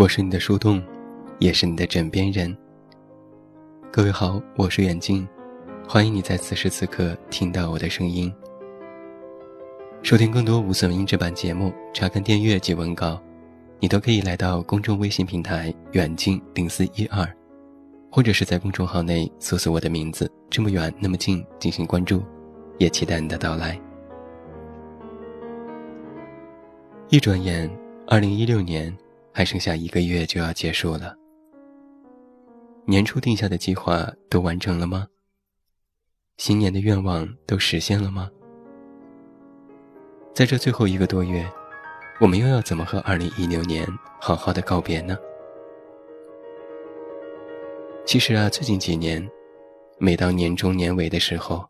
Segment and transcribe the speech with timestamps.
[0.00, 0.82] 我是你的树洞，
[1.40, 2.56] 也是你的枕边人。
[3.92, 5.28] 各位好，我是远近，
[5.86, 8.32] 欢迎你在此时此刻听到我的声音。
[10.02, 13.20] 收听更多无损音质版节目，查看订阅及文稿，
[13.78, 17.30] 你都可以来到公众微信平台“远近零四一二”，
[18.10, 22.22] 或者是在公众号内搜索我的名字“这么远那么近”进行关注，
[22.78, 23.78] 也期待你的到来。
[27.10, 27.70] 一转眼，
[28.06, 28.96] 二零一六年。
[29.32, 31.16] 还剩下一个月就要结束了，
[32.86, 35.06] 年初定下的计划都完成了吗？
[36.36, 38.30] 新年的愿望都实现了吗？
[40.34, 41.46] 在这最后一个多月，
[42.20, 43.86] 我们又要怎么和2016年
[44.20, 45.16] 好好的告别呢？
[48.06, 49.28] 其实啊，最近几年，
[49.98, 51.68] 每到年终年尾的时候，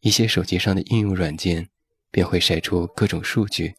[0.00, 1.66] 一些手机上的应用软件
[2.10, 3.72] 便会晒出各种数据。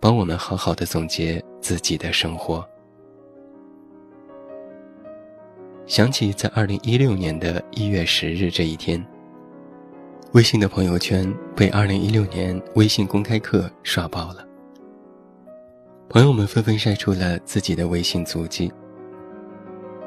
[0.00, 2.64] 帮我们好好的总结自己的生活。
[5.84, 9.04] 想起在二零一六年的一月十日这一天，
[10.32, 14.46] 微信的朋友圈被二零一六年微信公开课刷爆了。
[16.08, 18.72] 朋友们纷纷晒出了自己的微信足迹，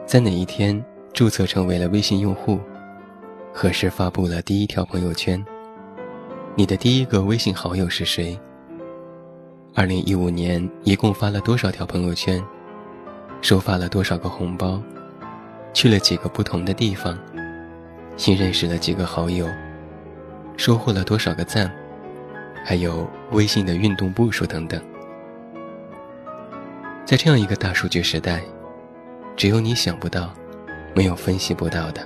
[0.06, 2.58] 在哪一天注册成为了微信用户，
[3.54, 5.46] 何时发布了第一条朋友圈，
[6.56, 8.40] 你的第一个微信好友是谁？
[9.76, 12.44] 二零一五年一共发了多少条朋友圈？
[13.40, 14.82] 收发了多少个红包？
[15.74, 17.18] 去了几个不同的地方？
[18.18, 19.48] 新认识了几个好友？
[20.58, 21.72] 收获了多少个赞？
[22.66, 24.82] 还有微信的运动步数等等。
[27.06, 28.42] 在这样一个大数据时代，
[29.38, 30.34] 只有你想不到，
[30.96, 32.02] 没有分析不到的。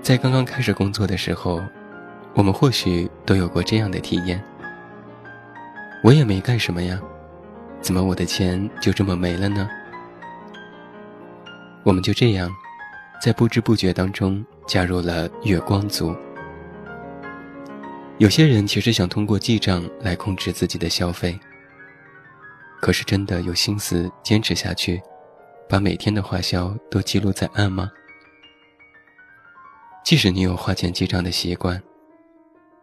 [0.00, 1.60] 在刚刚开始工作的时候。
[2.36, 4.42] 我们或许都有过这样的体验。
[6.02, 7.00] 我也没干什么呀，
[7.80, 9.66] 怎么我的钱就这么没了呢？
[11.82, 12.50] 我们就这样，
[13.22, 16.14] 在不知不觉当中加入了月光族。
[18.18, 21.38] 有些人其实想通过记账来控制自己的消费，
[22.82, 25.00] 可是真的有心思坚持下去，
[25.66, 27.90] 把每天的花销都记录在案吗？
[30.04, 31.82] 即使你有花钱记账的习惯。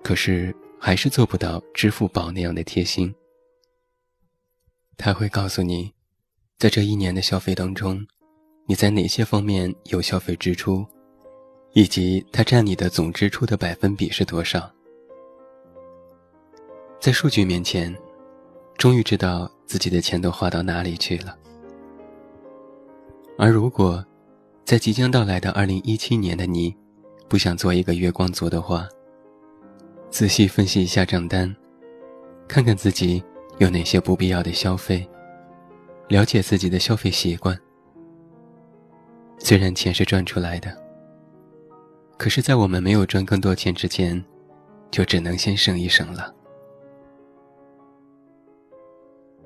[0.03, 3.13] 可是还是做不到支付宝那样的贴心。
[4.97, 5.91] 他会告诉你，
[6.59, 8.05] 在这一年的消费当中，
[8.67, 10.85] 你在哪些方面有消费支出，
[11.73, 14.71] 以及它占你的总支出的百分比是多少。
[16.99, 17.93] 在数据面前，
[18.77, 21.37] 终于知道自己的钱都花到哪里去了。
[23.37, 24.05] 而如果，
[24.63, 26.73] 在即将到来的二零一七年的你，
[27.27, 28.87] 不想做一个月光族的话，
[30.13, 31.53] 仔细分析一下账单，
[32.47, 33.21] 看看自己
[33.57, 35.09] 有哪些不必要的消费，
[36.07, 37.59] 了解自己的消费习惯。
[39.39, 40.71] 虽然钱是赚出来的，
[42.15, 44.23] 可是，在我们没有赚更多钱之前，
[44.91, 46.31] 就只能先省一省了。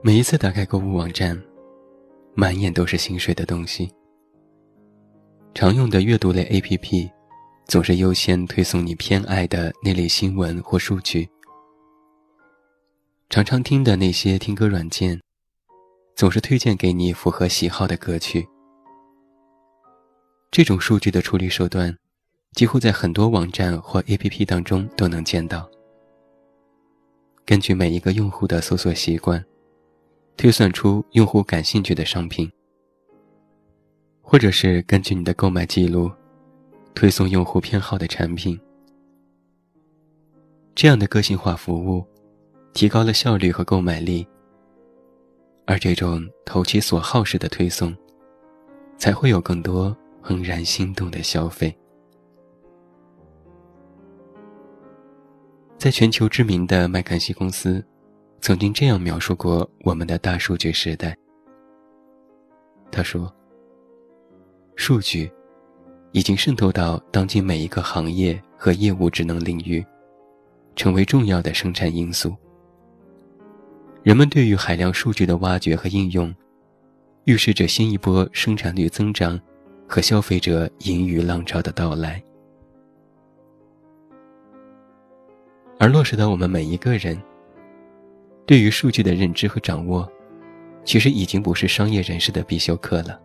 [0.01, 1.41] 每一次打开购物网站，
[2.35, 3.89] 满眼都是心水的东西。
[5.53, 7.09] 常用的阅读类 APP。
[7.67, 11.27] 总是优先推送你偏爱的那类新闻或数据。
[13.29, 15.21] 常常听的那些听歌软件，
[16.15, 18.47] 总是推荐给你符合喜好的歌曲。
[20.49, 21.93] 这种数据的处理手段，
[22.53, 25.69] 几乎在很多网站或 APP 当中都能见到。
[27.43, 29.43] 根据每一个用户的搜索习惯，
[30.37, 32.49] 推算出用户感兴趣的商品，
[34.21, 36.09] 或者是根据你的购买记录。
[36.97, 38.59] 推送用户偏好的产品，
[40.73, 42.03] 这样的个性化服务，
[42.73, 44.27] 提高了效率和购买力。
[45.67, 47.95] 而这种投其所好式的推送，
[48.97, 51.71] 才会有更多怦然心动的消费。
[55.77, 57.85] 在全球知名的麦肯锡公司，
[58.41, 61.15] 曾经这样描述过我们的大数据时代。
[62.91, 63.31] 他说
[64.75, 65.31] ：“数据。”
[66.11, 69.85] 已经渗透到当今每一个行业和业务职能领域，
[70.75, 72.35] 成为重要的生产因素。
[74.03, 76.33] 人们对于海量数据的挖掘和应用，
[77.25, 79.39] 预示着新一波生产率增长
[79.87, 82.23] 和消费者盈余浪潮的到来。
[85.77, 87.21] 而落实到我们每一个人，
[88.45, 90.09] 对于数据的认知和掌握，
[90.85, 93.19] 其实已经不是商业人士的必修课了。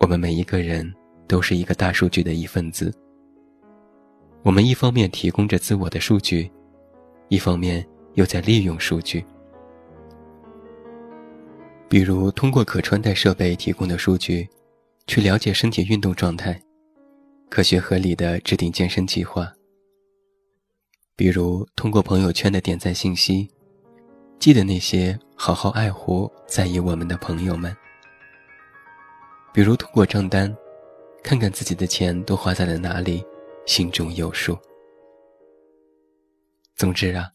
[0.00, 0.92] 我们每一个人。
[1.32, 2.92] 都是一个大数据的一份子。
[4.42, 6.52] 我们一方面提供着自我的数据，
[7.28, 7.82] 一方面
[8.16, 9.24] 又在利用数据，
[11.88, 14.46] 比如通过可穿戴设备提供的数据，
[15.06, 16.60] 去了解身体运动状态，
[17.48, 19.46] 科学合理的制定健身计划；
[21.16, 23.48] 比如通过朋友圈的点赞信息，
[24.38, 27.72] 记得那些好好爱护、在意我们的朋友们；
[29.50, 30.54] 比如通过账单，
[31.22, 33.24] 看看自己的钱都花在了哪里，
[33.66, 34.58] 心中有数。
[36.74, 37.30] 总之啊。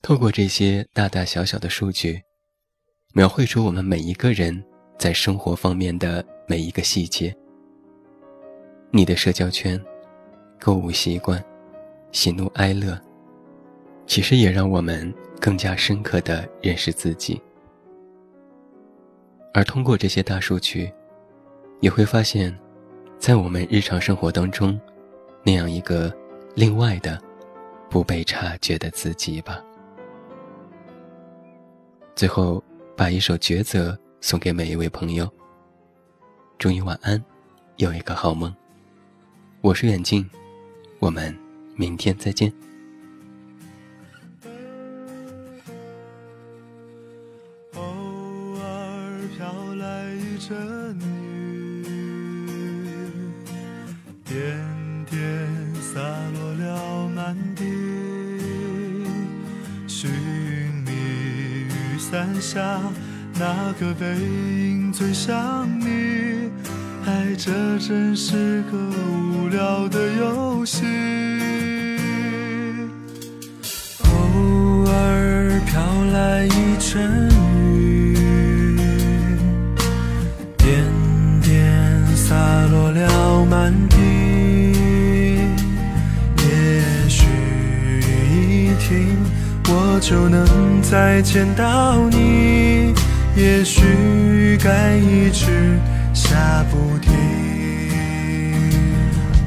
[0.00, 2.22] 透过这些大大小小的数据，
[3.14, 4.64] 描绘出我们每一个人
[4.96, 7.36] 在生活方面的每一个细节。
[8.92, 9.78] 你的社交圈、
[10.60, 11.44] 购物习惯、
[12.12, 12.96] 喜怒哀乐，
[14.06, 17.40] 其实也让我们更加深刻的认识自己。
[19.52, 20.92] 而通过这些大数据，
[21.80, 22.56] 也会发现，
[23.18, 24.78] 在我们日常生活当中，
[25.44, 26.12] 那样一个
[26.54, 27.20] 另外的、
[27.88, 29.62] 不被察觉的自己吧。
[32.16, 32.62] 最后，
[32.96, 35.28] 把一首《抉择》送给每一位朋友。
[36.58, 37.22] 祝你晚安，
[37.76, 38.52] 有一个好梦。
[39.60, 40.28] 我是远近，
[40.98, 41.36] 我们
[41.76, 42.52] 明天再见。
[57.28, 57.64] 了满地。
[61.98, 62.80] 伞下
[63.34, 66.48] 那个背影最像你，
[67.04, 70.86] 爱这真是个无聊的游戏。
[74.04, 77.28] 偶尔飘来一阵
[90.08, 90.42] 就能。
[90.80, 92.94] 再见到你，
[93.36, 95.78] 也许该一直
[96.14, 97.12] 下不停。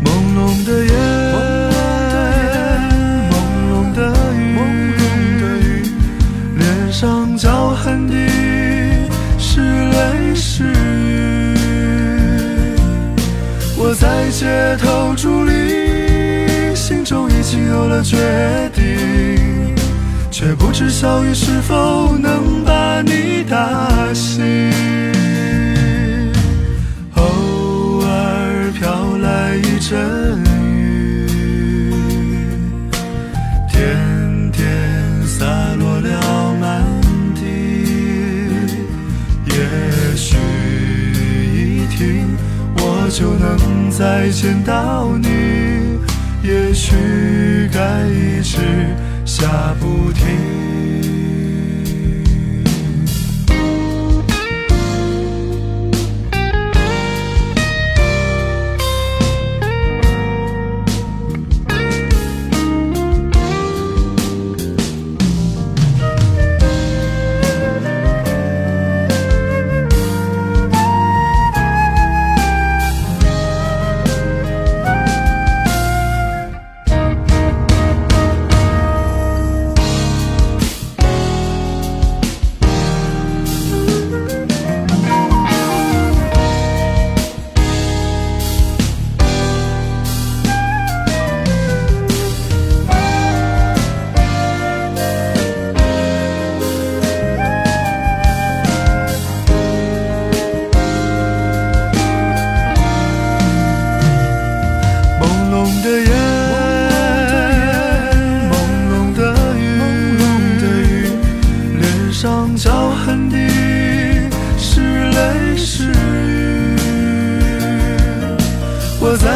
[0.05, 0.93] 朦胧的夜，
[3.31, 3.33] 朦
[3.71, 4.39] 胧的雨，
[6.59, 8.13] 脸上脚痕的
[9.39, 11.55] 是泪是雨。
[13.75, 19.60] 我在街头伫立，心中已经有了决定。
[20.31, 24.41] 却不知小雨是否能把你打醒。
[27.15, 29.99] 偶尔飘来一阵
[30.45, 31.27] 雨，
[33.71, 35.45] 点点洒
[35.77, 36.81] 落了满
[37.35, 37.41] 地。
[39.47, 40.37] 也许
[41.53, 42.25] 一停，
[42.77, 45.27] 我就能再见到你。
[46.41, 48.57] 也许该一直。
[49.41, 50.70] 下不停。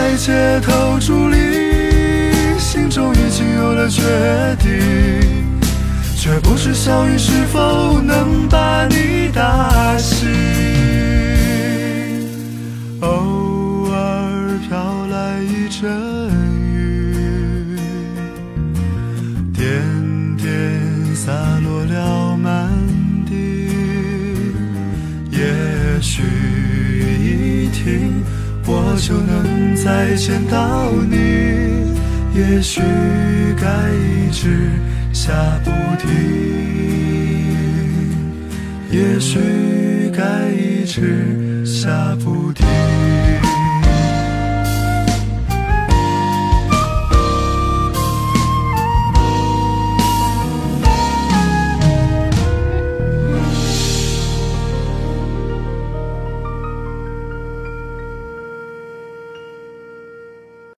[0.05, 4.03] 在街头伫立，心中已经有了决
[4.59, 4.69] 定，
[6.15, 10.29] 却不知小雨是否能把你打醒。
[12.99, 15.89] 偶尔飘来一阵
[16.71, 17.75] 雨，
[19.55, 19.81] 点
[20.37, 20.45] 点
[21.15, 21.31] 洒
[21.63, 22.69] 落了满
[23.25, 23.33] 地，
[25.31, 26.21] 也许
[27.19, 28.23] 一停。
[28.67, 29.54] 我就能
[29.85, 31.15] 再见到你，
[32.33, 32.81] 也许
[33.55, 34.71] 该一直
[35.13, 35.31] 下
[35.63, 35.69] 不
[36.01, 36.09] 停，
[38.89, 39.37] 也许
[40.11, 42.65] 该一直下不停。